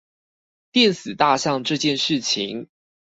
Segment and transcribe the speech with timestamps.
[0.71, 2.69] 電死大象這件事情